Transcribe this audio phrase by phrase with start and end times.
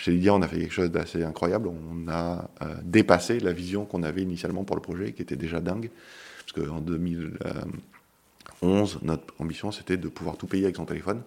[0.00, 1.68] chez Lydia, on a fait quelque chose d'assez incroyable.
[1.68, 2.48] On a
[2.82, 5.90] dépassé la vision qu'on avait initialement pour le projet, qui était déjà dingue.
[6.38, 11.20] Parce qu'en 2011, notre ambition, c'était de pouvoir tout payer avec son téléphone.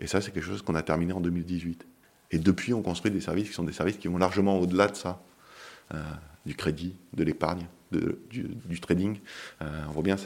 [0.00, 1.86] Et ça, c'est quelque chose qu'on a terminé en 2018.
[2.32, 4.96] Et depuis, on construit des services qui sont des services qui vont largement au-delà de
[4.96, 5.22] ça,
[5.94, 6.02] euh,
[6.44, 9.20] du crédit, de l'épargne, du, trading.
[9.62, 10.16] Euh, on voit bien,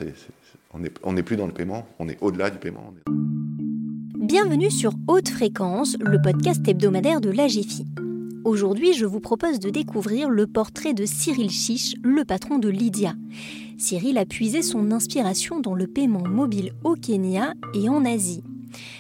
[0.73, 2.95] on n'est plus dans le paiement, on est au-delà du paiement.
[4.33, 7.85] Bienvenue sur Haute Fréquence, le podcast hebdomadaire de l'AGFI.
[8.45, 13.15] Aujourd'hui, je vous propose de découvrir le portrait de Cyril Chiche, le patron de Lydia.
[13.77, 18.45] Cyril a puisé son inspiration dans le paiement mobile au Kenya et en Asie.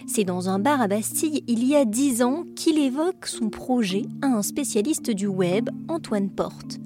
[0.08, 4.06] C'est dans un bar à Bastille il y a dix ans qu'il évoque son projet
[4.22, 6.80] à un spécialiste du web, Antoine Porte.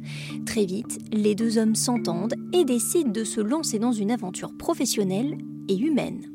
[0.45, 5.39] Très vite, les deux hommes s'entendent et décident de se lancer dans une aventure professionnelle
[5.69, 6.34] et humaine.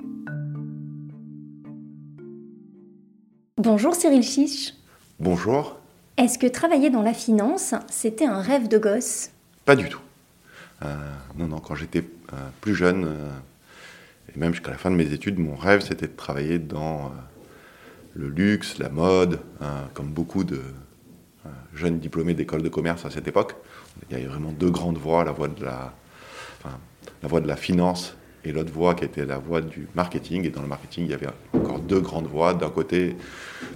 [3.62, 4.74] Bonjour Cyril Chiche.
[5.20, 5.76] Bonjour.
[6.16, 9.32] Est-ce que travailler dans la finance, c'était un rêve de gosse?
[9.66, 10.00] Pas du tout.
[10.86, 10.96] Euh,
[11.38, 13.30] non, non, quand j'étais euh, plus jeune, euh,
[14.34, 17.12] et même jusqu'à la fin de mes études, mon rêve, c'était de travailler dans
[18.14, 19.42] le luxe, la mode,
[19.94, 20.62] comme beaucoup de
[21.76, 23.56] jeunes diplômés d'école de commerce à cette époque.
[24.10, 25.94] Il y avait vraiment deux grandes voies, la voie de la,
[26.64, 30.46] la, voie de la finance et l'autre voie qui était la voie du marketing.
[30.46, 32.54] Et dans le marketing, il y avait encore deux grandes voies.
[32.54, 33.16] D'un côté,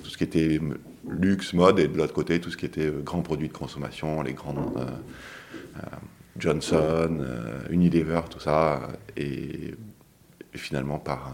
[0.03, 0.59] tout ce qui était
[1.07, 4.21] luxe, mode, et de l'autre côté, tout ce qui était euh, grands produits de consommation,
[4.21, 4.73] les grands
[6.37, 7.25] Johnson,
[7.69, 8.87] Unilever, tout ça.
[9.17, 9.75] Et
[10.55, 11.33] finalement par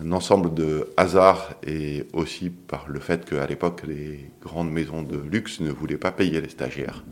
[0.00, 5.18] un, ensemble de hasards et aussi par le fait qu'à l'époque, les grandes maisons de
[5.18, 7.04] luxe ne voulaient pas payer les stagiaires.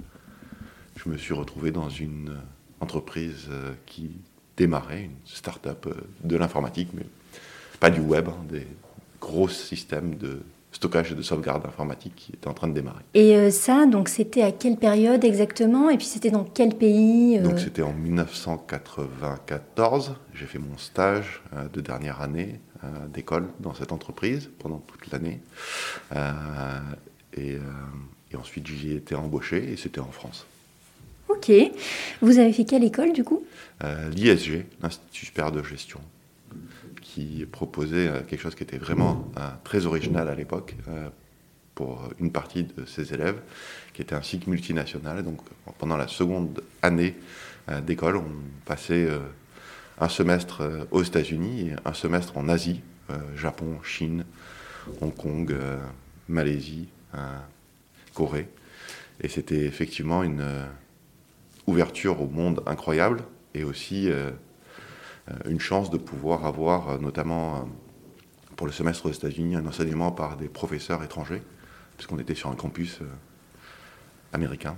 [0.97, 2.37] Je me suis retrouvé dans une
[2.81, 4.19] entreprise euh, qui
[4.57, 7.07] démarrait, une start-up euh, de l'informatique, mais
[7.81, 8.67] pas du web, hein, des
[9.21, 10.41] gros systèmes de
[10.73, 13.03] stockage et de sauvegarde informatique qui était en train de démarrer.
[13.15, 15.91] Et euh, ça, donc c'était à quelle période exactement?
[15.91, 17.43] Et puis c'était dans quel pays euh?
[17.43, 20.15] Donc c'était en 1994.
[20.35, 22.61] J'ai fait mon stage de dernière année
[23.09, 25.41] d'école dans cette entreprise pendant toute l'année.
[27.37, 27.59] Et,
[28.37, 30.45] ensuite j'y ai été embauché et c'était en France.
[31.29, 31.51] Ok.
[32.23, 33.45] Vous avez fait quelle école du coup?
[34.11, 36.01] L'ISG, l'Institut supérieur de gestion
[37.17, 41.09] qui proposait euh, quelque chose qui était vraiment euh, très original à l'époque euh,
[41.75, 43.41] pour une partie de ses élèves,
[43.95, 45.25] qui était un cycle multinational.
[45.25, 45.41] Donc
[45.79, 47.15] pendant la seconde année
[47.83, 48.31] d'école, on
[48.65, 49.07] passait
[50.01, 52.81] un semestre aux États-Unis et un semestre en Asie,
[53.37, 54.25] Japon, Chine,
[55.03, 55.55] Hong Kong,
[56.29, 56.89] Malaisie,
[58.15, 58.49] Corée.
[59.21, 60.47] Et c'était effectivement une
[61.67, 63.23] ouverture au monde incroyable
[63.55, 64.11] et aussi
[65.31, 67.61] euh, une chance de pouvoir avoir, euh, notamment euh,
[68.57, 71.43] pour le semestre aux États-Unis, un enseignement par des professeurs étrangers,
[71.97, 73.01] puisqu'on était sur un campus
[74.33, 74.77] américain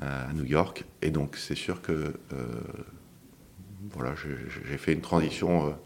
[0.00, 0.84] à New York.
[1.02, 2.14] Et donc, c'est sûr que
[3.92, 5.76] voilà, j'ai fait une transition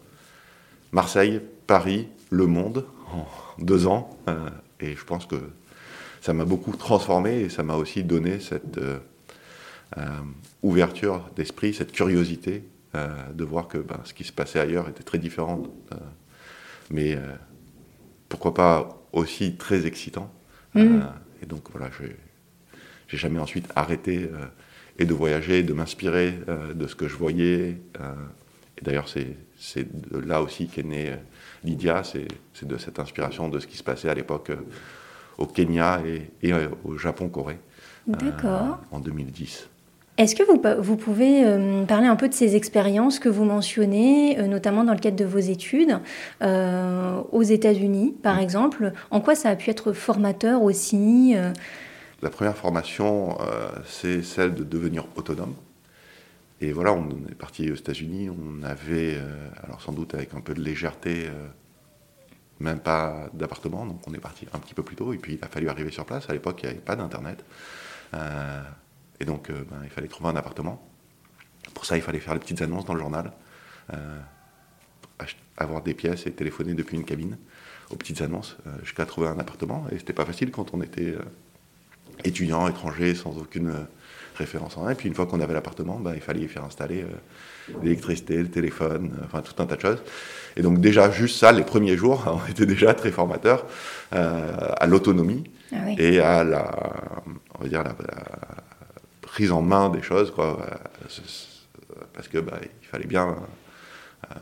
[0.91, 3.27] Marseille, Paris, Le Monde en
[3.59, 4.17] deux ans.
[4.79, 5.35] et je pense que
[6.21, 8.79] ça m'a beaucoup transformé et ça m'a aussi donné cette
[10.61, 12.63] ouverture d'esprit, cette curiosité
[12.95, 15.95] euh, de voir que ben, ce qui se passait ailleurs était très différent, euh,
[16.89, 17.35] mais euh,
[18.29, 20.33] pourquoi pas aussi très excitant.
[20.73, 21.01] Mm.
[21.41, 21.89] et donc voilà,
[23.07, 24.29] j'ai jamais ensuite arrêté
[24.99, 26.39] et de voyager, de m'inspirer
[26.75, 27.77] de ce que je voyais.
[28.77, 31.13] et d'ailleurs, c'est de là aussi qu'est née
[31.63, 32.27] Lydia, c'est
[32.63, 34.51] de cette inspiration de ce qui se passait à l'époque
[35.37, 36.53] au Kenya et, et
[36.83, 37.59] au Japon-Corée
[38.91, 39.69] en 2010.
[40.17, 40.41] Est-ce que
[40.81, 44.93] vous, pouvez euh, parler un peu de ces expériences que vous mentionnez, euh, notamment dans
[44.93, 45.99] le cadre de vos études,
[46.41, 48.93] euh, aux États-Unis, par exemple?
[49.11, 51.35] En quoi ça a pu être formateur aussi
[52.23, 53.37] La première formation,
[53.85, 55.53] c'est celle de devenir autonome.
[56.61, 59.19] Et voilà, on est parti aux États-Unis, on avait,
[59.63, 61.27] alors sans doute avec un peu de légèreté,
[62.59, 65.45] même pas d'appartement, donc on est parti un petit peu plus tôt, et puis il
[65.45, 66.27] a fallu arriver sur place.
[66.27, 67.45] À l'époque, il n'y avait pas d'Internet.
[69.19, 70.81] Et donc, euh, ben, il fallait trouver un appartement.
[71.73, 73.31] Pour ça, il fallait faire les petites annonces dans le journal,
[73.93, 74.19] euh,
[75.57, 77.37] avoir des pièces et téléphoner depuis une cabine
[77.89, 79.85] aux petites annonces euh, jusqu'à trouver un appartement.
[79.91, 81.15] Et c'était pas facile quand on était
[82.23, 83.73] étudiant, étranger, sans aucune
[84.35, 84.91] référence en rien.
[84.91, 87.05] Et puis une fois qu'on avait l'appartement, ben, il fallait y faire installer
[87.81, 90.03] l'électricité, le téléphone, enfin tout un tas de choses.
[90.55, 93.65] Et donc déjà, juste ça, les premiers jours, ont été déjà très formateurs
[94.11, 96.71] à l'autonomie ah et à la,
[97.57, 97.95] on va dire, la,
[99.37, 101.11] prise en main des choses, quoi, euh,
[102.11, 103.35] parce que bah, il fallait bien
[104.31, 104.35] euh,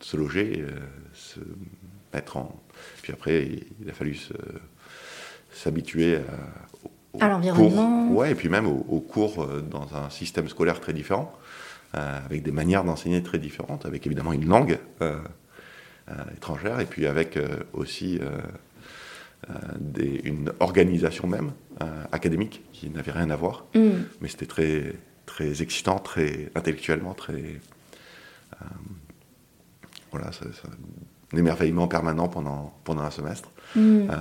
[0.00, 0.72] se loger, euh,
[1.14, 1.38] se
[2.12, 2.60] mettre en.
[3.00, 3.48] Puis après,
[3.80, 4.18] il a fallu
[5.52, 6.18] s'habituer
[7.20, 8.10] à, l'environnement.
[8.10, 11.32] Ouais, et puis même aux, cours dans un système scolaire très différent,
[11.92, 14.80] avec des manières d'enseigner très différentes, avec évidemment une langue
[16.36, 17.38] étrangère, et puis avec
[17.72, 18.20] aussi
[19.78, 21.52] des, une organisation même
[22.12, 23.66] académique qui n'avait rien à voir.
[23.74, 23.90] Mm.
[24.20, 24.94] Mais c'était très,
[25.26, 27.60] très excitant, très intellectuellement, très
[30.10, 33.80] voilà, c'est un émerveillement permanent pendant, pendant un semestre mm.
[33.80, 34.14] euh,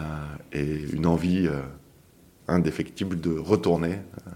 [0.53, 1.61] et une envie euh,
[2.47, 3.93] indéfectible de retourner
[4.27, 4.31] euh,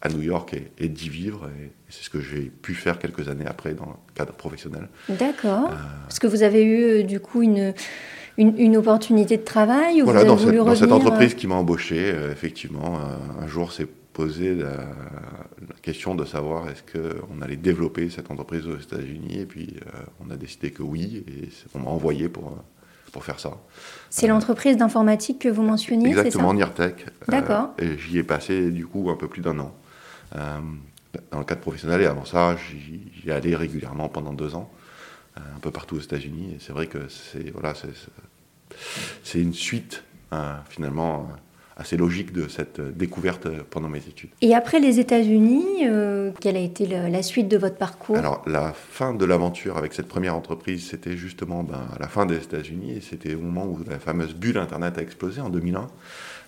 [0.00, 1.48] à New York et, d'y vivre.
[1.60, 4.88] Et, c'est ce que j'ai pu faire quelques années après dans le cadre professionnel.
[5.08, 5.70] D'accord.
[6.08, 7.74] Est-ce que vous avez eu du coup une,
[8.38, 12.98] une, opportunité de travail ou voilà, vous avez dans, cette, entreprise qui m'a embauché, effectivement,
[13.40, 14.84] un jour c'est posé la,
[15.80, 19.40] question de savoir est-ce qu'on allait développer cette entreprise aux États-Unis.
[19.40, 22.56] Et puis, euh, on a décidé que oui, et on m'a envoyé pour,
[23.10, 23.52] pour faire ça.
[24.10, 27.06] C'est l'entreprise d'informatique que vous mentionniez, Exactement, Nirtech.
[27.06, 27.70] Euh, D'accord.
[27.78, 29.74] et j'y ai passé, du coup, un peu plus d'un an.
[30.36, 30.58] Euh,
[31.30, 34.70] dans le cadre professionnel, et avant ça, j'y allais régulièrement pendant deux ans,
[35.36, 36.54] un peu partout aux États-Unis.
[36.54, 37.74] Et c'est vrai que c'est voilà,
[39.22, 40.04] c'est une suite,
[40.68, 41.28] finalement
[41.76, 44.30] assez logique de cette découverte pendant mes études.
[44.40, 48.16] Et après les États-Unis, euh, quelle a été la suite de votre parcours?
[48.16, 52.26] Alors, la fin de l'aventure avec cette première entreprise, c'était justement ben, à la fin
[52.26, 55.86] des États-Unis, et c'était au moment où la fameuse bulle Internet a explosé en 2001.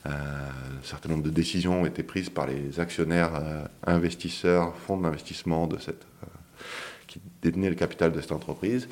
[0.06, 4.98] Euh, un certain nombre de décisions ont été prises par les actionnaires, euh, investisseurs, fonds
[4.98, 6.06] d'investissement de cette
[7.14, 8.88] qui détenait le capital de cette entreprise,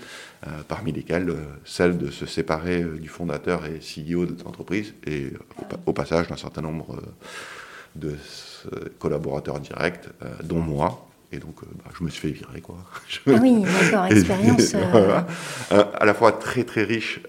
[0.47, 4.47] euh, parmi lesquels euh, celle de se séparer euh, du fondateur et CEO de cette
[4.47, 5.33] entreprise, et
[5.87, 7.03] au, passage d'un certain nombre
[7.97, 8.17] de
[8.99, 10.09] collaborateurs directs,
[10.45, 11.09] dont moi.
[11.33, 12.77] Et donc, bah, je me suis fait virer, quoi.
[13.27, 14.75] Ah oui, d'accord, expérience.
[15.71, 17.21] à la fois très, très riche,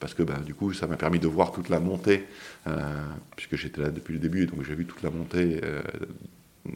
[0.00, 2.26] parce que bah, du coup, ça m'a permis de voir toute la montée,
[3.36, 5.60] puisque j'étais là depuis le début, donc j'ai vu toute la montée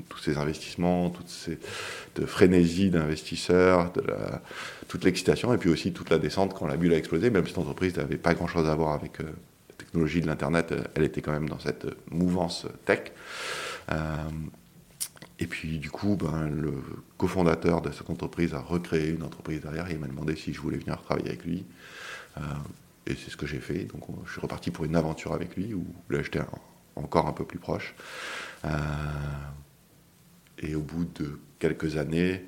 [0.08, 3.92] tous ces investissements, toute cette frénésie d'investisseurs,
[4.92, 7.50] toute l'excitation, et puis aussi toute la descente quand la bulle a explosé, même si
[7.50, 9.24] cette entreprise n'avait pas grand-chose à voir avec euh,
[9.70, 13.12] la technologie de l'Internet, euh, elle était quand même dans cette mouvance tech.
[13.90, 14.16] Euh,
[15.38, 16.74] et puis du coup, ben, le
[17.16, 20.60] cofondateur de cette entreprise a recréé une entreprise derrière et il m'a demandé si je
[20.60, 21.64] voulais venir travailler avec lui.
[23.06, 23.84] et c'est ce que j'ai fait.
[23.84, 26.42] Donc je suis reparti pour une aventure avec lui où là j'étais
[26.94, 27.94] encore un peu plus proche.
[30.62, 32.44] Et au bout de quelques années,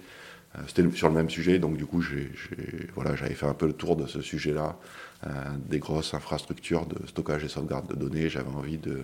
[0.57, 2.03] euh, c'était sur le même sujet, donc du coup,
[2.95, 4.77] voilà, j'avais fait un peu le tour de ce sujet-là,
[5.27, 5.31] euh,
[5.69, 8.29] des grosses infrastructures de stockage et sauvegarde de données.
[8.29, 9.03] J'avais envie de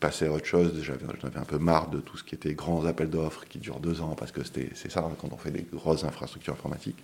[0.00, 0.82] passer à autre chose.
[0.82, 1.04] J'avais,
[1.36, 4.14] un peu marre de tout ce qui était grands appels d'offres qui durent deux ans,
[4.14, 7.02] parce que c'est ça quand on fait des grosses infrastructures informatiques.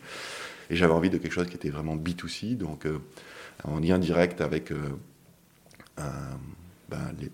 [0.70, 2.98] Et j'avais envie de quelque chose qui était vraiment B2C, donc euh,
[3.64, 4.72] en lien direct avec
[5.96, 7.30] ben, les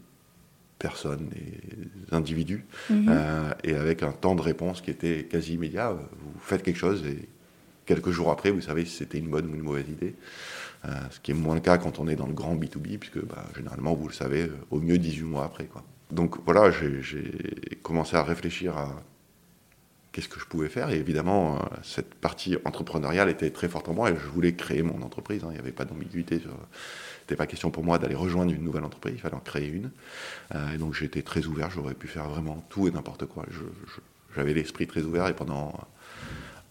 [0.81, 3.07] personnes, les individus, mhm.
[3.09, 5.93] euh, et avec un temps de réponse qui était quasi immédiat.
[5.93, 7.29] Vous faites quelque chose et
[7.87, 10.17] quelques jours après, vous savez si c'était une bonne ou une mauvaise idée.
[10.87, 13.23] Euh, ce qui est moins le cas quand on est dans le grand B2B, puisque
[13.25, 15.67] bah, généralement, vous le savez, euh, au mieux 18 mois après.
[15.67, 15.85] Quoi.
[16.11, 19.03] Donc voilà, j'ai commencé à réfléchir à
[20.13, 20.89] qu'est-ce que je pouvais faire.
[20.91, 25.03] Et évidemment, cette partie entrepreneuriale était très forte en moi et je voulais créer mon
[25.03, 25.45] entreprise.
[25.45, 25.49] Hein.
[25.51, 26.51] Il n'y avait pas d'ambiguïté sur
[27.31, 29.91] n'était pas question pour moi d'aller rejoindre une nouvelle entreprise, il fallait en créer une.
[30.55, 33.47] Euh, et donc j'étais très ouvert, j'aurais pu faire vraiment tout et n'importe quoi.
[34.35, 35.73] J'avais l'esprit très ouvert et pendant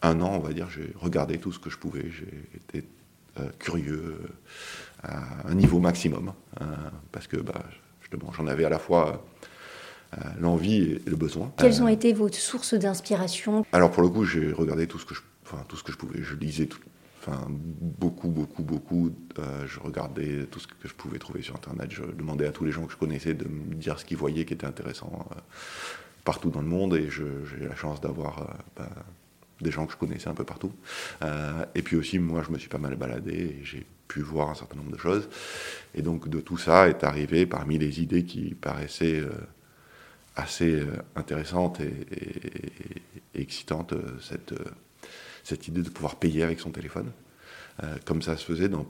[0.02, 2.12] un an, on va dire, j'ai regardé tout ce que je pouvais.
[2.12, 2.88] J'ai été
[3.40, 4.20] euh, curieux
[5.06, 6.34] euh, à un niveau maximum
[7.14, 7.64] parce que bah,
[8.36, 9.26] j'en avais à la fois
[10.40, 11.54] l'envie et le besoin.
[11.58, 13.66] Quelles ont été vos sources d'inspiration?
[13.72, 15.98] Alors pour le coup, j'ai regardé tout ce que je, enfin, tout ce que je
[15.98, 16.22] pouvais.
[16.22, 16.82] Je lisais tout,
[17.20, 19.14] Enfin, beaucoup, beaucoup, beaucoup.
[19.40, 21.92] Euh, je regardais tout ce que je pouvais trouver sur Internet.
[21.92, 24.46] Je demandais à tous les gens que je connaissais de me dire ce qu'ils voyaient
[24.46, 25.40] qui était intéressant euh,
[26.24, 26.96] partout dans le monde.
[26.96, 28.46] Et j'ai la chance d'avoir euh,
[28.78, 28.90] bah,
[29.60, 30.72] des gens que je connaissais un peu partout.
[31.76, 34.56] et puis aussi, moi, je me suis pas mal baladé et j'ai pu voir un
[34.56, 35.28] certain nombre de choses.
[35.96, 39.22] Et donc, de tout ça est arrivé parmi les idées qui paraissaient
[40.38, 40.82] assez
[41.18, 43.02] intéressantes et,
[43.36, 44.54] et excitantes cette
[45.50, 47.12] cette idée de pouvoir payer avec son téléphone,
[47.84, 48.86] euh, comme ça se faisait dans,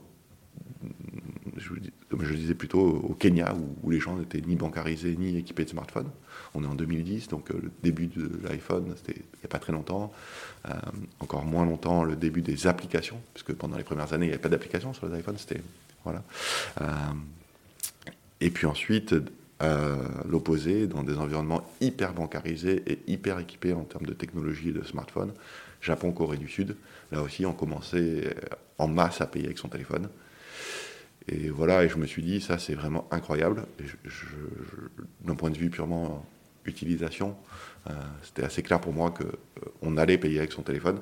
[1.56, 1.70] je,
[2.08, 5.70] comme je disais plutôt, au Kenya, où, les gens n'étaient ni bancarisés ni équipés de
[5.70, 6.10] smartphones.
[6.54, 10.12] On est en 2010, donc euh, le début de l'iPhone, c'était pas très longtemps.
[10.68, 10.72] Euh,
[11.20, 14.42] encore moins longtemps, le début des applications, puisque pendant les premières années, il n'y avait
[14.42, 15.38] pas d'applications sur les iPhones.
[15.38, 15.62] C'était,
[16.04, 16.22] voilà.
[18.40, 19.14] et puis ensuite,
[20.26, 24.82] l'opposé, dans des environnements hyper bancarisés et hyper équipés en termes de technologie et de
[24.82, 25.32] smartphones,
[25.80, 26.76] Japon, Corée du Sud,
[27.12, 28.34] là aussi, on commençait
[28.78, 30.08] en masse à payer avec son téléphone.
[31.28, 33.64] et voilà, et je me suis dit, ça c'est vraiment incroyable.
[35.22, 36.24] D'un point de vue purement
[36.66, 37.36] utilisation,
[37.88, 41.00] euh, c'était assez clair pour moi qu'on euh, allait payer avec son téléphone,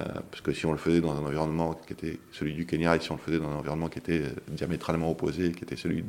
[0.00, 2.96] euh, parce que si on le faisait dans un environnement qui était celui du Kenya,
[2.96, 6.04] et si on le faisait dans un environnement qui était diamétralement opposé, qui était celui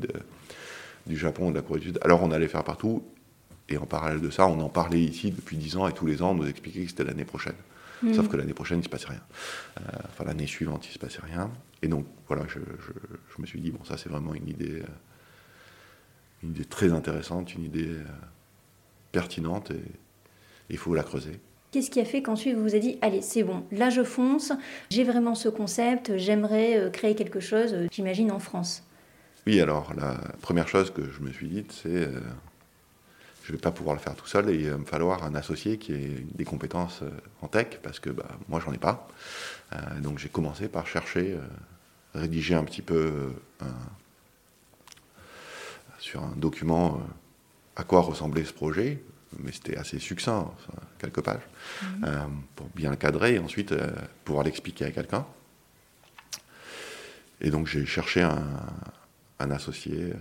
[1.07, 3.03] du Japon ou de la Corée du Sud, alors on allait faire partout.
[3.71, 6.21] Et en parallèle de ça, on en parlait ici depuis 10 ans, et tous les
[6.23, 7.53] ans, on nous expliquait que c'était l'année prochaine.
[8.01, 8.13] Mm.
[8.13, 9.21] Sauf que l'année prochaine, il ne se passait rien.
[10.09, 11.51] enfin, l'année suivante, il ne se passait rien.
[11.81, 12.59] Et donc, voilà, je,
[13.41, 14.83] me suis dit, bon, ça, c'est vraiment une idée,
[16.43, 17.95] une idée très intéressante, une idée
[19.11, 19.81] pertinente, et
[20.69, 21.39] il faut la creuser.
[21.71, 24.51] Qu'est-ce qui a fait qu'ensuite vous vous avez dit, allez, c'est bon, là je fonce,
[24.89, 28.83] j'ai vraiment ce concept, j'aimerais euh, créer quelque chose, euh, j'imagine, en France?
[29.45, 32.21] Oui, alors la première chose que je me suis dit, c'est, euh,
[33.49, 35.33] je ne vais pas pouvoir le faire tout seul et il va me falloir un
[35.33, 37.01] associé qui ait des compétences
[37.41, 39.07] en tech, parce que bah, moi, j'en ai pas.
[40.03, 41.35] donc j'ai commencé par chercher,
[42.13, 43.33] rédiger un petit peu
[45.97, 47.01] sur un document
[47.75, 49.01] à quoi ressemblait ce projet,
[49.37, 50.51] mais c'était assez succinct,
[50.97, 51.41] quelques pages,
[51.81, 52.03] mhm.
[52.05, 52.17] euh,
[52.55, 53.89] pour bien le cadrer et ensuite euh,
[54.25, 55.25] pouvoir l'expliquer à quelqu'un.
[57.41, 60.13] Et donc j'ai cherché un, associé euh,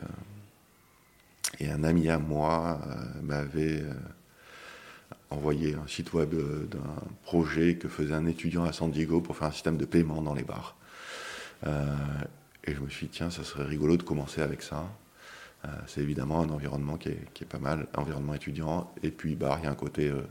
[1.61, 2.81] et un ami à moi
[3.23, 3.83] m'avait
[5.31, 6.35] envoyé un site web
[6.71, 10.23] d'un projet que faisait un étudiant à San Diego pour faire un système de paiement
[10.23, 10.77] dans les bars.
[11.67, 14.87] et je me suis dit, tiens, ça serait rigolo de commencer avec ça.
[15.65, 18.93] Euh, c'est évidemment un environnement qui est, pas mal, environnement étudiant.
[19.03, 20.23] Et puis, bah, il y a un côté euh,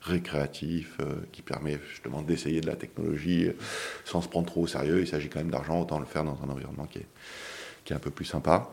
[0.00, 3.50] récréatif euh, qui permet justement d'essayer de la technologie
[4.04, 5.00] sans se prendre trop au sérieux.
[5.00, 7.08] Il s'agit quand même d'argent, autant le faire dans un environnement qui est,
[7.86, 8.68] qui est un peu plus sympa.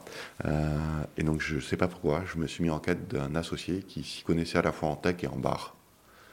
[1.18, 3.84] et donc, je ne sais pas pourquoi, je me suis mis en quête d'un associé
[3.88, 5.76] qui s'y connaissait à la fois en tech et en bar.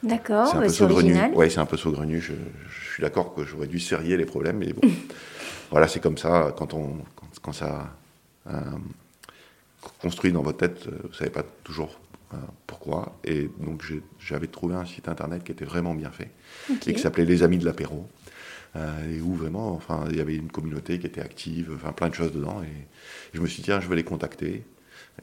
[0.03, 1.15] D'accord, c'est un, peu saugrenu.
[1.35, 2.21] Ouais, c'est un peu saugrenu.
[2.21, 4.81] Je, je suis d'accord que j'aurais dû serrer les problèmes, mais bon,
[5.71, 6.97] voilà, c'est comme ça quand on,
[7.43, 7.93] quand, ça
[10.01, 12.01] construit dans votre tête, euh, vous ne savez pas toujours
[12.35, 13.17] euh, pourquoi.
[13.25, 13.85] Et donc
[14.19, 16.31] j'avais trouvé un site internet qui était vraiment bien fait
[16.87, 18.07] et qui s'appelait Les Amis de l'apéro.
[18.77, 22.09] Euh, et où vraiment, enfin, il y avait une communauté qui était active, enfin plein
[22.09, 22.63] de choses dedans.
[22.63, 22.87] Et,
[23.35, 24.65] je me suis dit, tiens, je vais les contacter.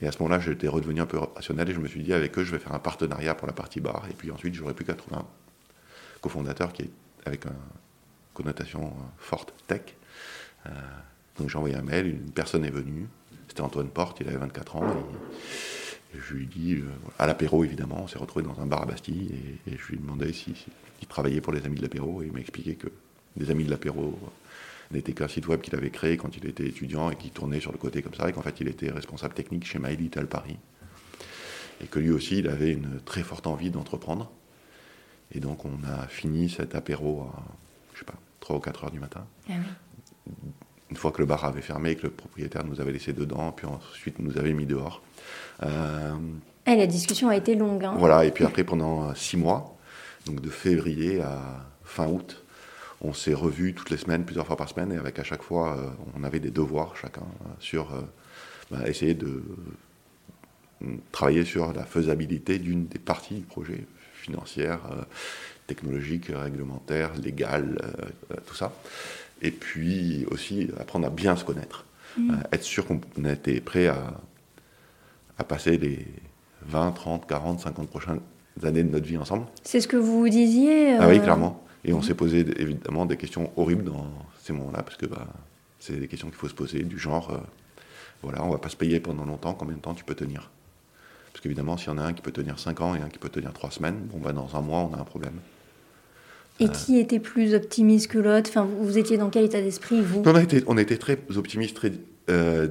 [0.02, 2.38] Et à ce moment-là, j'étais redevenu un peu rationnel et je me suis dit, avec
[2.38, 4.06] eux, je vais faire un partenariat pour la partie bar.
[4.10, 5.26] Et puis ensuite, j'aurais plus qu'à trouver un
[6.22, 6.92] cofondateur qui est
[7.26, 7.52] avec une
[8.34, 9.82] connotation forte tech.
[11.38, 13.08] donc j'ai envoyé un mail, une personne est venue.
[13.48, 14.88] C'était Antoine Porte, il avait 24 ans.
[16.14, 16.86] Et, je lui dit, euh,
[17.20, 19.32] à l'apéro évidemment, on s'est retrouvé dans un bar à Bastille,
[19.68, 20.70] et, je lui ai demandé s'il si,
[21.08, 22.88] travaillait pour les Amis de l'apéro, et il m'a expliqué que
[23.38, 24.18] les Amis de l'apéro
[24.92, 27.72] n'était qu'un site web qu'il avait créé quand il était étudiant et qui tournait sur
[27.72, 30.58] le côté comme ça, et qu'en fait il était responsable technique chez My Little Paris.
[31.84, 34.32] Et que lui aussi, il avait une très forte envie d'entreprendre.
[35.32, 37.44] Et donc on a fini cet apéro à,
[37.94, 39.26] je sais pas, 3 ou 4 heures du matin.
[39.50, 39.54] Ah
[40.90, 43.52] une fois que le bar avait fermé et que le propriétaire nous avait laissé dedans,
[43.52, 45.02] puis ensuite nous avait mis dehors.
[45.64, 46.16] Euh,
[46.66, 47.84] et la discussion a été longue.
[47.84, 47.96] Hein.
[47.98, 49.78] Voilà, et puis après, pendant six mois,
[50.26, 52.44] donc de février à fin août,
[53.02, 55.78] on s'est revus toutes les semaines, plusieurs fois par semaine, et avec à chaque fois,
[55.78, 57.90] euh, on avait des devoirs chacun euh, sur
[58.72, 59.44] bah, essayer de
[61.12, 64.82] travailler sur la faisabilité d'une des parties du projet, financière,
[65.66, 67.80] technologique, réglementaire, légale,
[68.46, 68.72] tout ça
[69.42, 71.86] et puis aussi apprendre à bien se connaître,
[72.18, 72.34] mm.
[72.52, 74.14] être sûr qu'on était prêt à,
[75.38, 76.06] à passer les
[76.64, 78.20] 20, 30, 40, 50 prochaines
[78.64, 79.46] années de notre vie ensemble.
[79.64, 81.64] C'est ce que vous disiez Ah oui, euh, clairement.
[81.88, 82.04] Et on mm.
[82.04, 84.08] s'est posé évidemment des questions horribles dans
[84.44, 85.28] ces moments-là, parce que bah,
[85.80, 87.38] c'est des questions qu'il faut se poser, du genre, euh,
[88.22, 90.52] voilà, on va pas se payer pendant longtemps, combien de temps tu peux tenir?
[91.32, 93.18] Parce qu'évidemment, s'il y en a un qui peut tenir 5 ans et un qui
[93.18, 95.36] peut tenir 3 semaines, bon, bah, dans un mois, on a un problème.
[96.60, 98.50] Et qui était plus optimiste que l'autre?
[98.50, 100.24] Enfin, vous, étiez dans quel état d'esprit, vous?
[100.26, 101.92] On, était, on était très optimistes, très
[102.32, 102.68] euh,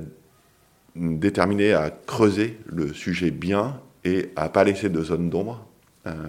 [0.96, 5.75] déterminés à creuser le sujet bien et à pas laisser de zone d'ombre, euh,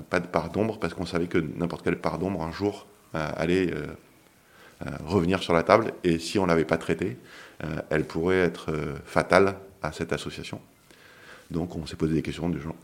[0.09, 3.29] pas de part d'ombre, parce qu'on savait que n'importe quelle part d'ombre, un jour, euh,
[3.35, 3.73] allait
[5.05, 7.17] revenir sur la table, et si on ne l'avait pas traitée,
[7.89, 8.71] elle pourrait être
[9.05, 10.61] fatale à cette association.
[11.49, 12.75] Donc on s'est posé des questions du genre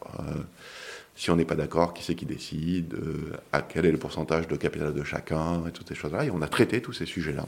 [1.15, 4.47] si on n'est pas d'accord, qui c'est qui décide, euh, à quel est le pourcentage
[4.47, 6.25] de capital de chacun, et toutes ces choses-là.
[6.25, 7.45] Et on a traité tous ces sujets-là.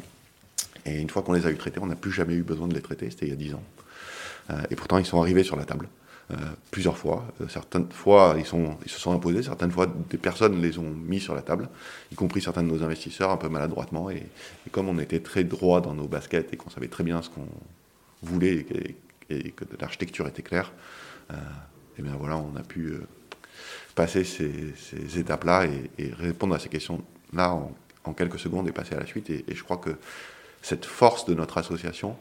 [0.86, 2.74] Et une fois qu'on les a eu traités, on n'a plus jamais eu besoin de
[2.74, 3.64] les traiter, c'était il y a dix ans.
[4.52, 5.88] Euh, et pourtant, ils sont arrivés sur la table.
[6.32, 6.36] Euh,
[6.72, 7.24] plusieurs fois.
[7.50, 11.44] certaines fois, ils, se sont imposés, certaines fois, des personnes les ont mis sur la
[11.44, 11.70] table,
[12.12, 14.10] y compris certains de nos investisseurs, un peu maladroitement.
[14.10, 14.24] Et,
[14.72, 17.48] comme on était très droit dans nos baskets et qu'on savait très bien ce qu'on
[18.24, 18.66] voulait
[19.30, 20.74] et, que l'architecture était claire,
[21.98, 22.96] et bien voilà, on a pu
[23.94, 25.66] passer ces, étapes-là
[25.98, 27.54] et, répondre à ces questions-là
[28.04, 29.30] en, quelques secondes et passer à la suite.
[29.30, 29.92] Et, je crois que
[30.64, 32.16] cette force de notre association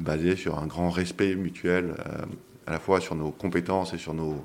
[0.00, 1.94] basé sur un grand respect mutuel,
[2.66, 4.44] à la fois sur nos compétences et sur nos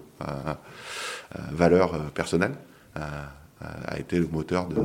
[1.52, 2.56] valeurs personnelles,
[2.96, 4.76] a été le moteur de,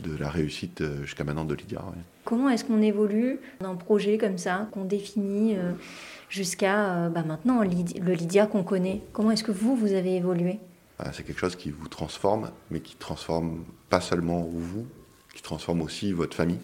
[0.00, 1.82] de la réussite jusqu'à maintenant de Lydia.
[2.24, 5.56] Comment est-ce qu'on évolue d'un projet comme ça, qu'on définit
[6.28, 9.02] jusqu'à bah, maintenant le Lydia qu'on connaît?
[9.12, 10.58] Comment est-ce que vous, vous avez évolué?
[11.12, 14.86] C'est quelque chose qui vous transforme, mais qui transforme pas seulement vous,
[15.34, 16.60] qui transforme aussi votre famille.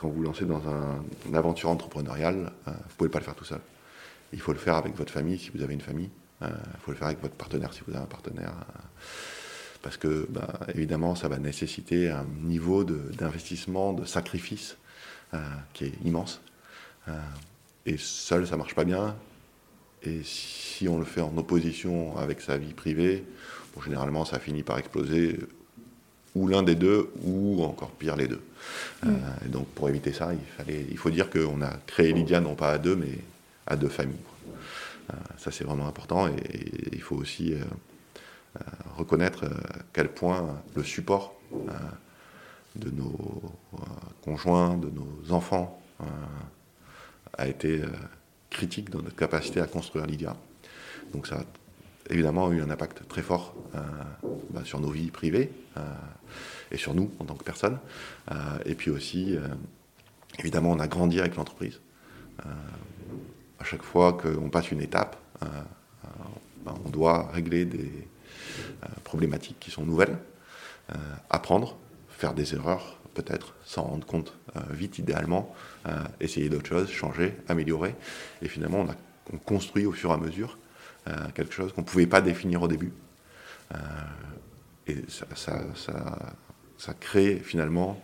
[0.00, 0.62] Euh, quand vous lancez dans
[1.26, 3.60] une aventure entrepreneuriale, euh, vous ne pouvez pas le faire tout seul.
[4.32, 6.10] Il faut le faire avec votre famille si vous avez une famille.
[6.42, 8.52] Euh, il faut le faire avec votre partenaire si vous avez un partenaire.
[9.82, 14.76] parce que, bah, évidemment, ça va nécessiter un niveau d'investissement, de, sacrifice
[15.74, 16.40] qui est immense.
[17.86, 19.16] et seul, ça marche pas bien.
[20.02, 23.24] Et si on le fait en opposition avec sa vie privée,
[23.74, 25.38] bon, généralement ça finit par exploser,
[26.34, 28.42] ou l'un des deux, ou encore pire les deux.
[29.02, 29.08] Mm.
[29.08, 32.54] Euh, donc pour éviter ça, il, fallait, il faut dire qu'on a créé Lydia non
[32.54, 33.18] pas à deux, mais
[33.66, 34.16] à deux familles.
[35.10, 36.34] Euh, ça c'est vraiment important et,
[36.92, 37.58] il faut aussi euh,
[38.96, 41.34] reconnaître à quel point le support
[42.76, 43.42] de nos
[44.22, 45.80] conjoints, de nos enfants
[47.36, 47.82] a été
[48.50, 50.36] critique dans notre capacité à construire Lydia.
[51.12, 51.44] Donc ça a
[52.10, 53.78] évidemment eu un impact très fort euh,
[54.50, 55.80] bah, sur nos vies privées euh,
[56.70, 57.78] et sur nous en tant que personnes.
[58.30, 59.36] Euh, et puis aussi,
[60.38, 61.80] évidemment, on a grandi avec l'entreprise.
[63.58, 65.16] à chaque fois qu'on passe une étape,
[66.64, 68.08] bah, on doit régler des
[69.04, 70.16] problématiques qui sont nouvelles,
[71.28, 71.76] apprendre,
[72.08, 74.36] faire des erreurs, peut-être, s'en rendre compte
[74.70, 75.54] vite idéalement,
[76.20, 77.94] essayer d'autres choses, changer, améliorer.
[78.42, 80.56] Et finalement, on, a, construit au fur et à mesure
[81.34, 82.92] quelque chose qu'on ne pouvait pas définir au début.
[84.86, 88.00] et ça, crée finalement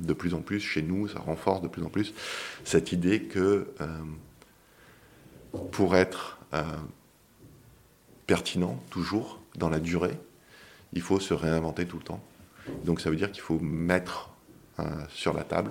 [0.00, 2.14] de plus en plus chez nous, ça renforce de plus en plus
[2.64, 3.66] cette idée que
[5.72, 6.38] pour être
[8.26, 10.18] pertinent toujours dans la durée,
[10.92, 12.22] il faut se réinventer tout le temps.
[12.84, 14.30] Donc ça veut dire qu'il faut mettre
[14.78, 15.70] euh, sur la table,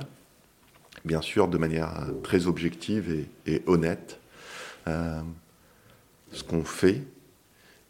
[1.05, 4.19] bien sûr de manière très objective et, honnête,
[4.87, 5.21] euh,
[6.31, 7.03] ce qu'on fait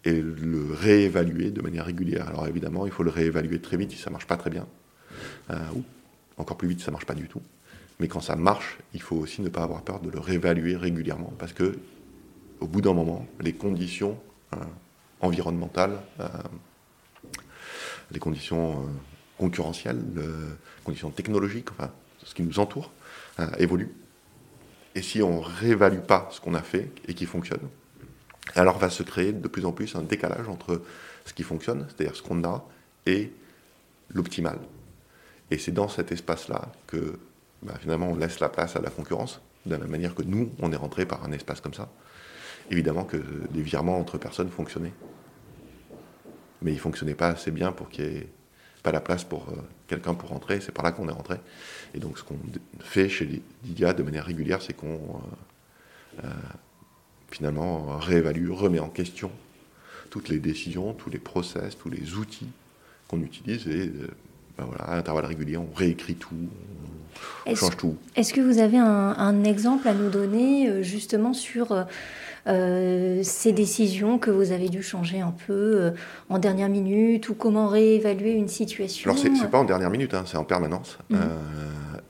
[0.03, 2.27] et le réévaluer de manière régulière.
[2.27, 4.67] Alors évidemment, il faut le réévaluer très vite si ça marche pas très bien,
[5.49, 5.83] euh, ou
[6.37, 7.41] encore plus vite si ça marche pas du tout.
[7.99, 11.33] Mais quand ça marche, il faut aussi ne pas avoir peur de le réévaluer régulièrement,
[11.39, 11.77] parce que
[12.59, 14.17] au bout d'un moment, les conditions
[15.21, 15.99] environnementales,
[18.11, 18.87] les conditions
[19.37, 20.01] concurrentielles,
[20.83, 21.91] conditions technologiques, enfin,
[22.23, 22.91] ce qui nous entoure,
[23.39, 23.89] euh, évolue.
[24.95, 27.61] Et si on réévalue pas ce qu'on a fait et qui fonctionne,
[28.55, 30.81] alors va se créer de plus en plus un décalage entre
[31.25, 32.65] ce qui fonctionne, c'est-à-dire ce qu'on a,
[33.05, 33.31] et
[34.09, 34.59] l'optimal.
[35.51, 37.19] Et c'est dans cet espace-là que
[37.63, 40.51] bah, finalement on laisse la place à la concurrence, de la même manière que nous,
[40.59, 41.89] on est rentré par un espace comme ça.
[42.69, 43.17] Évidemment que
[43.51, 44.93] des virements entre personnes fonctionnaient.
[46.61, 48.29] Mais ils ne fonctionnaient pas assez bien pour qu'il y ait
[48.83, 49.55] pas la place pour euh,
[49.87, 51.37] quelqu'un pour rentrer, c'est par là qu'on est rentré.
[51.93, 52.37] Et donc ce qu'on
[52.79, 56.29] fait chez Lydia de manière régulière, c'est qu'on euh, euh,
[57.29, 59.31] finalement réévalue, remet en question
[60.09, 62.49] toutes les décisions, tous les process, tous les outils
[63.07, 63.91] qu'on utilise et
[64.57, 66.35] ben voilà, à intervalles réguliers, on réécrit tout,
[67.45, 67.95] on change tout.
[68.15, 71.85] Est-ce que vous avez un, un, exemple à nous donner justement sur
[72.47, 75.91] euh, ces décisions que vous avez dû changer un peu euh,
[76.29, 79.11] en dernière minute ou comment réévaluer une situation?
[79.11, 80.97] Alors, c'est pas en dernière minute, hein, c'est en permanence.
[81.11, 81.17] Euh,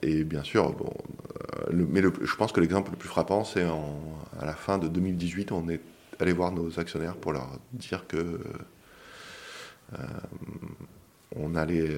[0.02, 0.92] et bien sûr, bon,
[1.72, 3.64] mais je pense que l'exemple le plus frappant, c'est
[4.40, 5.80] à la fin de 2018, on est
[6.20, 8.40] allé voir nos actionnaires pour leur dire que
[11.36, 11.96] on allait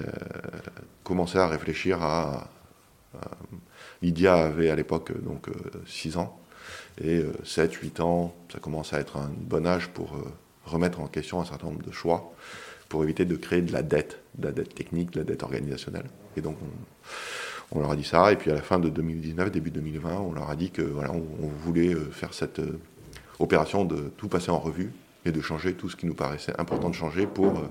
[1.03, 2.49] commencer à réfléchir à.
[4.01, 5.49] Lydia avait à l'époque donc
[5.85, 6.41] 6 ans.
[7.03, 10.31] Et 7, euh, 8 ans, ça commence à être un bon âge pour euh,
[10.65, 12.33] remettre en question un certain nombre de choix,
[12.89, 16.09] pour éviter de créer de la dette, de la dette technique, de la dette organisationnelle.
[16.35, 16.67] Et donc, on,
[17.79, 18.31] leur a dit ça.
[18.31, 21.11] Et puis, à la fin de 2019, début 2020, on leur a dit que voilà,
[21.11, 22.61] on, voulait euh, faire cette
[23.39, 24.91] opération de tout passer en revue
[25.25, 27.63] et de changer tout ce qui nous paraissait important de changer pour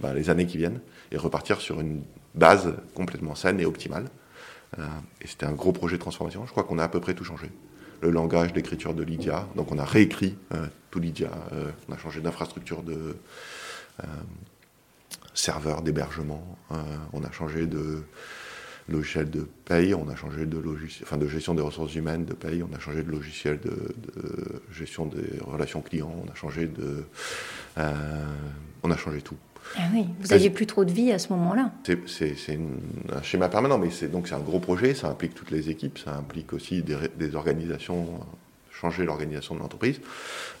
[0.00, 2.02] bah, les années qui viennent et repartir sur une
[2.34, 4.06] base complètement saine et optimale.
[4.78, 6.44] et c'était un gros projet de transformation.
[6.46, 7.50] Je crois qu'on a à peu près tout changé
[8.02, 9.46] le langage d'écriture de Lydia.
[9.56, 13.16] Donc on a réécrit euh, tout Lydia, euh, on a changé d'infrastructure de
[14.02, 14.06] euh,
[15.34, 16.58] serveur d'hébergement,
[17.12, 18.02] on a changé de
[18.88, 22.34] logiciel de paye, on a changé de logiciel, enfin de gestion des ressources humaines de
[22.34, 23.94] paye, on a changé de logiciel de,
[24.72, 27.04] gestion des relations clients, on a changé de,
[28.82, 29.36] on a changé tout.
[29.76, 31.72] Ah oui, vous n'aviez plus trop de vie à ce moment-là.
[32.06, 32.58] C'est
[33.12, 35.98] un schéma permanent, mais c'est donc c'est un gros projet, ça implique toutes les équipes,
[35.98, 38.20] ça implique aussi des, organisations,
[38.70, 40.00] changer l'organisation de l'entreprise,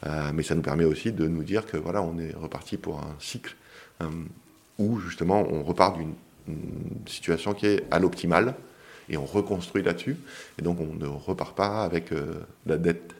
[0.06, 3.00] euh, mais ça nous permet aussi de nous dire que voilà, on est reparti pour
[3.00, 3.56] un cycle
[4.00, 4.06] euh,
[4.78, 6.14] où justement on repart d'une
[7.06, 8.54] situation qui est à l'optimal
[9.08, 10.16] et on reconstruit là-dessus,
[10.58, 12.34] et donc on ne repart pas avec euh,
[12.66, 13.14] la dette.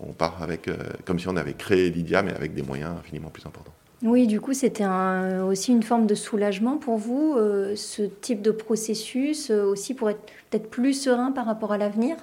[0.00, 0.70] On part avec,
[1.04, 3.74] comme si on avait créé Lydia, mais avec des moyens infiniment plus importants.
[4.02, 4.86] Oui, du coup, c'était
[5.44, 10.08] aussi une forme de soulagement pour vous, euh, ce type de processus, euh, aussi pour
[10.08, 10.20] être
[10.50, 12.16] peut-être plus serein par rapport à l'avenir?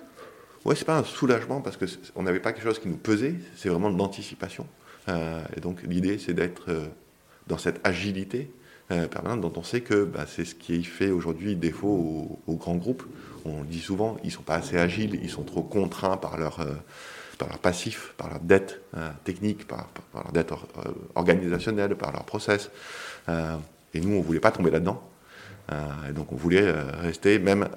[0.63, 3.67] Oui, c'est pas un soulagement parce qu'on n'avait pas quelque chose qui nous pesait, c'est
[3.67, 4.65] vraiment de l'anticipation.
[5.09, 6.71] Euh, et donc, l'idée, c'est d'être
[7.47, 8.49] dans cette agilité
[8.87, 13.03] permanente dont on sait que bah, c'est ce qui fait aujourd'hui défaut aux, grands groupes.
[13.45, 16.59] On dit souvent, ils sont pas assez agiles, ils sont trop contraints par leur
[17.37, 22.23] par leur passif, par leur dette euh, technique, par, leur dette euh, organisationnelle, par leur
[22.23, 22.69] process.
[23.29, 23.57] Euh,
[23.93, 25.01] et nous, on ne voulait pas tomber là-dedans.
[26.09, 27.67] et donc, on voulait rester, même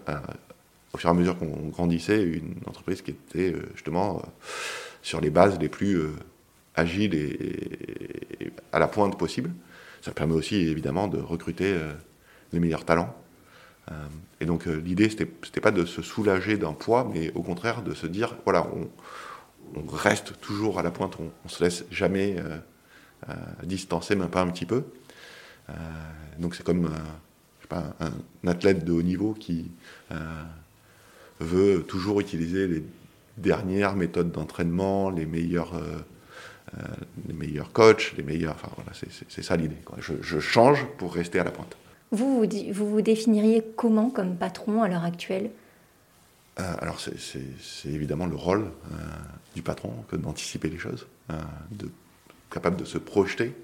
[0.93, 4.21] au fur et à mesure qu'on grandissait, une entreprise qui était justement
[5.01, 6.01] sur les bases les plus
[6.75, 9.51] agiles et, à la pointe possible.
[10.03, 11.77] Ça permet aussi, évidemment, de recruter
[12.53, 13.15] les meilleurs talents.
[14.41, 17.95] et donc, l'idée, ce n'était pas de se soulager d'un poids, mais au contraire de
[17.95, 18.89] se dire, voilà, on,
[19.93, 22.59] reste toujours à la pointe, on, ne se laisse jamais euh,
[23.29, 23.35] euh,
[23.65, 24.85] distancer, même pas un petit peu.
[25.69, 25.73] Euh,
[26.39, 26.91] donc c'est comme
[27.71, 28.13] un,
[28.47, 29.71] athlète de haut niveau qui
[31.41, 32.85] veut toujours utiliser les
[33.37, 35.27] dernières méthodes d'entraînement, les
[36.73, 38.55] meilleurs, les meilleurs coachs, les meilleurs.
[38.55, 39.77] Enfin voilà, c'est ça l'idée.
[39.99, 41.77] Je, change pour rester à la pointe.
[42.11, 45.51] vous, vous, vous définiriez comment comme patron à l'heure actuelle?
[46.61, 48.97] Euh, alors c'est évidemment le rôle euh,
[49.55, 51.35] du patron que d'anticiper les choses, euh,
[51.71, 51.89] de,
[52.51, 53.55] capable de se projeter,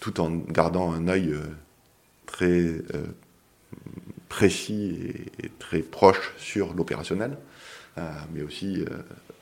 [0.00, 1.34] tout en gardant un œil
[2.24, 2.80] très
[4.30, 7.36] précis et, très proche sur l'opérationnel.
[8.32, 8.84] Mais aussi,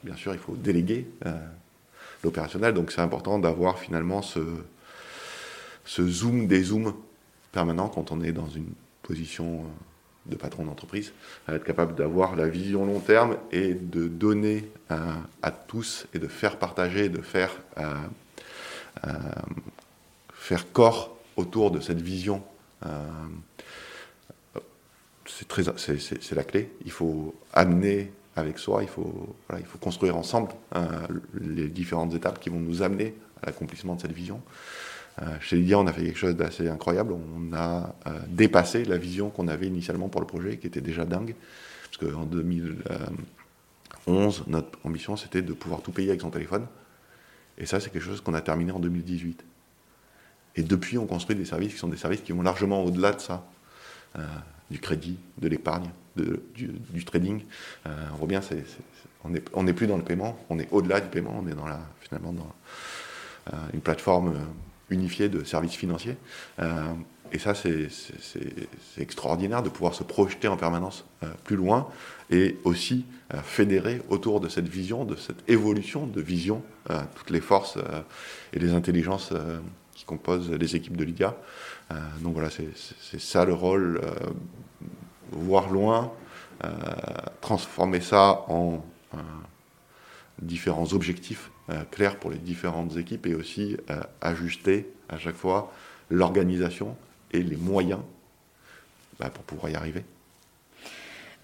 [0.02, 1.06] bien sûr, il faut déléguer
[2.22, 2.74] l'opérationnel.
[2.74, 4.40] Donc c'est important d'avoir finalement ce,
[5.84, 6.94] ce zoom des zooms
[7.52, 9.64] permanent quand on est dans une position
[10.26, 11.12] de patron d'entreprise,
[11.48, 16.58] être capable d'avoir la vision long terme et de donner à, tous et de faire
[16.58, 17.94] partager, de faire, euh,
[19.06, 19.12] euh,
[20.32, 22.42] faire corps autour de cette vision.
[22.86, 22.88] Euh,
[25.26, 26.70] c'est la clé.
[26.84, 30.50] Il faut amener avec soi, il faut, il faut construire ensemble
[31.40, 34.40] les différentes étapes qui vont nous amener à l'accomplissement de cette vision.
[35.22, 37.12] Euh, chez Lydia, on a fait quelque chose d'assez incroyable.
[37.12, 41.04] On a euh, dépassé la vision qu'on avait initialement pour le projet, qui était déjà
[41.04, 41.34] dingue.
[41.84, 46.66] Parce qu'en 2011, notre ambition, c'était de pouvoir tout payer avec son téléphone.
[47.58, 49.44] Et ça, c'est quelque chose qu'on a terminé en 2018.
[50.56, 53.20] Et depuis, on construit des services qui sont des services qui vont largement au-delà de
[53.20, 53.46] ça.
[54.18, 54.26] Euh,
[54.74, 57.42] du crédit, de l'épargne, du, trading.
[57.86, 58.40] on voit bien,
[59.54, 61.78] on n'est plus dans le paiement, on est au-delà du paiement, on est dans la,
[62.00, 62.52] finalement dans
[63.72, 64.34] une plateforme
[64.90, 66.16] unifié de services financiers.
[66.60, 66.92] Euh,
[67.32, 67.88] et ça, c'est
[68.98, 71.88] extraordinaire de pouvoir se projeter en permanence euh, plus loin
[72.30, 76.62] et aussi euh, fédérer autour de cette vision, de cette évolution de vision,
[77.14, 77.78] toutes les forces
[78.52, 79.32] et les intelligences
[79.94, 81.36] qui composent les équipes de Lydia.
[82.20, 84.00] donc voilà, c'est ça le rôle,
[85.30, 86.12] voir loin,
[87.40, 88.84] transformer ça en
[90.40, 95.72] différents objectifs euh, clairs pour les différentes équipes et aussi euh, ajuster à chaque fois
[96.10, 96.96] l'organisation
[97.32, 98.00] et les moyens
[99.18, 100.04] bah, pour pouvoir y arriver.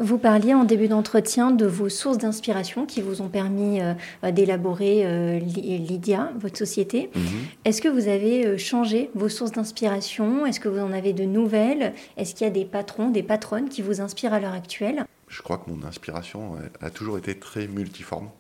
[0.01, 3.95] Vous parliez en début d'entretien de vos sources d'inspiration qui vous ont permis euh,
[4.33, 7.11] d'élaborer Lydia, votre société.
[7.15, 7.23] Mhm.
[7.65, 10.47] Est-ce que vous avez changé vos sources d'inspiration?
[10.47, 11.93] Est-ce que vous en avez de nouvelles?
[12.17, 15.05] Est-ce qu'il y a des patrons, des patronnes qui vous inspirent à l'heure actuelle?
[15.29, 18.31] Je crois que mon inspiration a toujours été très multiforme.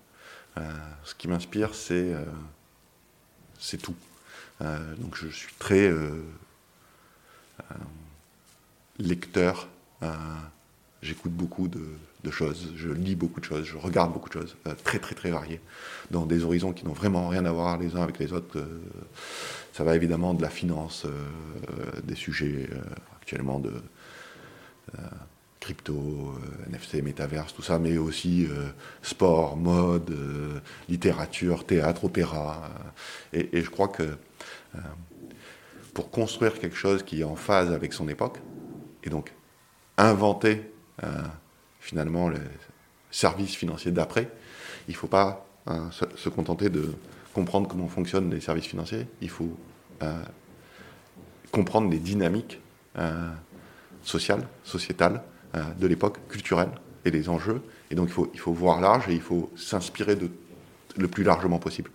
[0.59, 0.63] Euh,
[1.05, 2.25] ce qui m'inspire, c'est euh,
[3.59, 3.95] c'est tout.
[4.63, 5.91] Euh, donc je suis très
[8.99, 9.69] lecteur.
[11.03, 14.99] J'écoute beaucoup de, choses, je lis beaucoup de choses, je regarde beaucoup de choses, très
[14.99, 15.61] très très variées,
[16.11, 18.63] dans des horizons qui n'ont vraiment rien à voir les uns avec les autres.
[19.73, 21.07] ça va évidemment de la finance,
[22.05, 22.69] des sujets
[23.17, 23.73] actuellement de
[25.61, 28.71] crypto, euh, NFC, métaverse, tout ça, mais aussi euh,
[29.03, 30.59] sport, mode, euh,
[30.89, 32.71] littérature, théâtre, opéra.
[33.33, 34.17] Et, je crois que
[35.95, 38.39] pour construire quelque chose qui est en phase avec son époque,
[39.05, 39.33] et donc
[39.97, 40.70] inventer
[41.81, 42.39] finalement les
[43.11, 44.29] services financiers d'après,
[44.89, 45.47] il ne faut pas
[45.91, 46.95] se, se, contenter de
[47.33, 49.57] comprendre comment fonctionnent les services financiers, il faut
[51.51, 52.61] comprendre les dynamiques
[54.03, 55.23] sociales, sociétales
[55.79, 56.73] de l'époque, culturelles
[57.05, 57.63] et les enjeux.
[57.91, 60.31] Et donc il faut, il faut voir large et il faut s'inspirer de
[60.97, 61.91] le plus largement possible.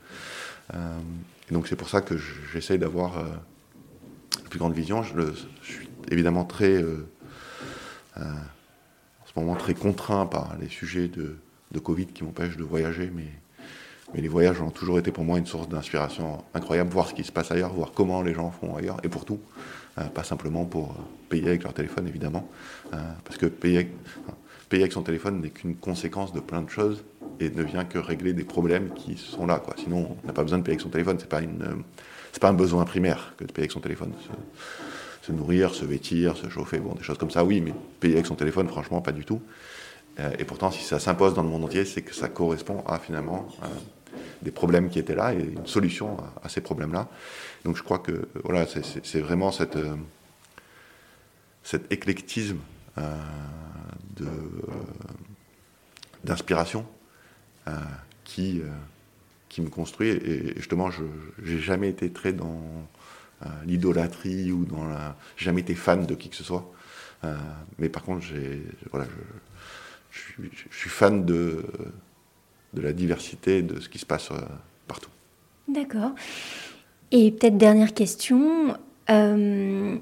[0.73, 2.17] et donc c'est pour ça que
[2.51, 5.03] j'essaye d'avoir la plus grande vision.
[5.03, 6.83] Je, suis évidemment très
[9.35, 11.37] ce moment très contraint par les sujets de,
[11.83, 13.27] Covid qui m'empêchent de voyager, mais,
[14.13, 17.33] les voyages ont toujours été pour moi une source d'inspiration incroyable, voir ce qui se
[17.33, 19.39] passe ailleurs, voir comment les gens font ailleurs, et pour tout,
[19.97, 22.47] euh, pas simplement pour euh, payer avec leur téléphone évidemment,
[22.93, 23.91] euh, parce que payer,
[24.69, 27.03] payer avec son téléphone n'est qu'une conséquence de plein de choses
[27.41, 29.59] et ne vient que régler des problèmes qui sont là.
[29.59, 29.73] Quoi.
[29.77, 31.83] Sinon, on n'a pas besoin de payer avec son téléphone, une,
[32.31, 34.13] c'est pas un besoin primaire que de payer avec son téléphone
[35.25, 38.27] se nourrir, se vêtir, se chauffer, bon, des choses comme ça, oui, mais payer avec
[38.27, 39.41] son téléphone, franchement, pas du tout.
[40.19, 42.99] Euh, et pourtant, si ça s'impose dans le monde entier, c'est que ça correspond à
[42.99, 43.47] finalement
[44.43, 47.09] des problèmes qui étaient là et une solution à, ces problèmes-là.
[47.63, 49.95] Donc je crois que voilà, c'est vraiment cette, euh,
[51.63, 52.59] cet éclectisme
[52.99, 53.11] euh,
[56.23, 56.85] d'inspiration
[58.23, 58.61] qui,
[59.49, 60.09] qui me construit.
[60.09, 61.03] Et, justement, je
[61.43, 62.61] n'ai jamais été très dans
[63.65, 65.15] l'idolâtrie ou dans la.
[65.37, 66.71] jamais été fan de qui que ce soit.
[67.25, 67.35] Euh,
[67.77, 69.05] mais par contre, j'ai, voilà,
[70.11, 70.19] je,
[70.71, 71.65] suis, fan de,
[72.73, 74.39] de la diversité de ce qui se passe euh,
[74.87, 75.09] partout.
[75.67, 76.11] D'accord.
[77.11, 78.77] Et peut-être dernière question.
[79.09, 79.97] Euh,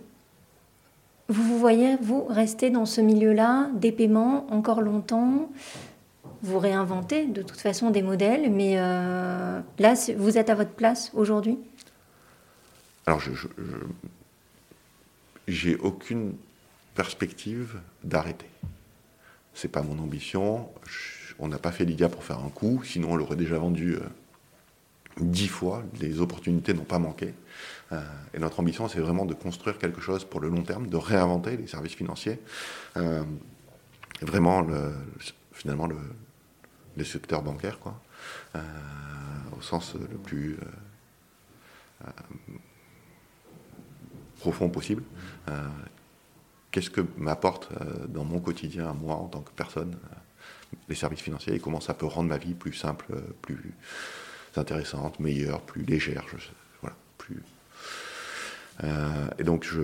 [1.29, 5.49] vous vous voyez, vous, rester dans ce milieu-là, des paiements, encore longtemps?
[6.41, 11.58] Vous réinventez de toute façon des modèles, mais là, vous êtes à votre place aujourd'hui?
[13.05, 13.31] Alors, je,
[15.47, 16.35] j'ai aucune
[16.95, 18.47] perspective d'arrêter.
[19.53, 20.69] C'est pas mon ambition.
[21.39, 23.99] on n'a pas fait l'IGA pour faire un coup, sinon on l'aurait déjà vendu euh,
[25.19, 25.83] dix fois.
[25.99, 27.33] Les opportunités n'ont pas manqué.
[27.91, 28.01] Euh,
[28.33, 31.57] et notre ambition, c'est vraiment de construire quelque chose pour le long terme, de réinventer
[31.57, 32.39] les services financiers.
[32.97, 33.23] Euh,
[34.21, 34.93] vraiment, le,
[35.51, 35.97] finalement, le,
[36.95, 37.99] le secteur bancaire, quoi,
[39.57, 40.57] au sens le plus
[44.43, 45.03] profond possible.
[45.47, 45.53] Euh,
[46.71, 51.21] qu'est-ce que m'apporte euh, dans mon quotidien, moi, en tant que personne, euh, les services
[51.21, 53.06] financiers et comment ça peut rendre ma vie plus simple,
[53.41, 53.73] plus
[54.58, 56.25] intéressante, meilleure, plus légère,
[56.82, 57.41] voilà, plus.
[59.39, 59.82] et donc, je,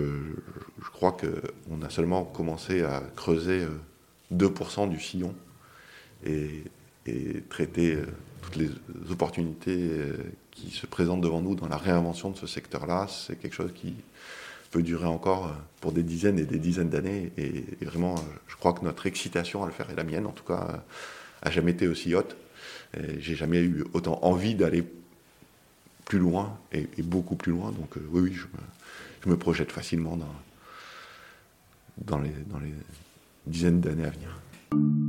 [0.84, 3.66] je crois qu'on a seulement commencé à creuser
[4.32, 5.34] 2% du sillon
[6.26, 6.64] et,
[7.06, 7.98] et traiter
[8.42, 8.70] toutes les
[9.10, 9.90] opportunités
[10.50, 13.06] qui se présentent devant nous dans la réinvention de ce secteur-là.
[13.08, 13.94] C'est quelque chose qui,
[14.70, 17.32] peut durer encore euh, pour des dizaines et des dizaines d'années.
[17.36, 20.32] Et, vraiment, euh, je crois que notre excitation à le faire, et la mienne en
[20.32, 20.76] tout cas, euh,
[21.42, 22.36] a jamais été aussi haute.
[23.18, 24.84] J'ai jamais eu autant envie d'aller
[26.04, 27.70] plus loin et, beaucoup plus loin.
[27.70, 30.18] Donc oui, oui, je me, projette facilement
[31.98, 32.32] dans, les
[33.46, 34.99] dizaines d'années à venir.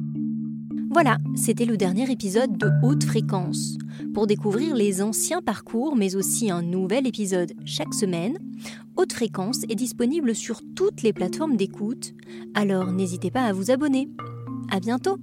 [0.93, 3.77] Voilà, c'était le dernier épisode de Haute Fréquence.
[4.13, 8.37] Pour découvrir les anciens parcours, mais aussi un nouvel épisode chaque semaine,
[8.97, 12.13] Haute Fréquence est disponible sur toutes les plateformes d'écoute,
[12.55, 14.09] alors n'hésitez pas à vous abonner.
[14.69, 15.17] À bientôt!